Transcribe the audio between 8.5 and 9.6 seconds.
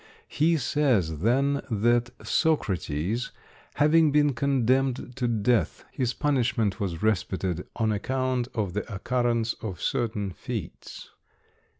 of the occurrence